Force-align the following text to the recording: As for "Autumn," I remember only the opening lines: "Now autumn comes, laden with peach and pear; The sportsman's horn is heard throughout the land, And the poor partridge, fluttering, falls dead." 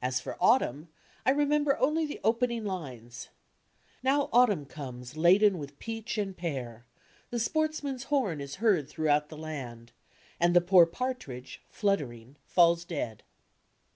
As 0.00 0.20
for 0.20 0.36
"Autumn," 0.40 0.86
I 1.26 1.32
remember 1.32 1.76
only 1.78 2.06
the 2.06 2.20
opening 2.22 2.64
lines: 2.64 3.30
"Now 4.04 4.28
autumn 4.32 4.66
comes, 4.66 5.16
laden 5.16 5.58
with 5.58 5.80
peach 5.80 6.16
and 6.16 6.36
pear; 6.36 6.86
The 7.30 7.40
sportsman's 7.40 8.04
horn 8.04 8.40
is 8.40 8.54
heard 8.62 8.88
throughout 8.88 9.30
the 9.30 9.36
land, 9.36 9.90
And 10.38 10.54
the 10.54 10.60
poor 10.60 10.86
partridge, 10.86 11.60
fluttering, 11.70 12.36
falls 12.46 12.84
dead." 12.84 13.24